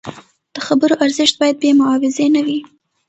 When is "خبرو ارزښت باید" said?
0.67-1.55